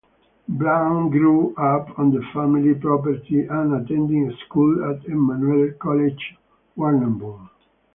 Brown 0.49 1.11
grew 1.11 1.53
up 1.57 1.99
on 1.99 2.09
the 2.09 2.23
family 2.33 2.73
property 2.73 3.41
and 3.41 3.79
attended 3.85 4.35
school 4.47 4.83
at 4.89 5.05
Emmanuel 5.05 5.73
College 5.79 6.37
Warrnambool. 6.75 7.47